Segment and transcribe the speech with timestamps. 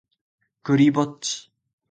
[0.63, 1.51] クリぼっち